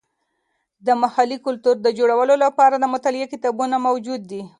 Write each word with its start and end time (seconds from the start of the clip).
د 0.85 0.87
محلي 1.01 1.37
کلتور 1.45 1.75
د 1.81 1.87
جوتولو 1.97 2.35
لپاره 2.45 2.75
د 2.77 2.85
مطالعې 2.93 3.27
کتابونه 3.33 3.75
موجود 3.87 4.21
دي. 4.31 4.41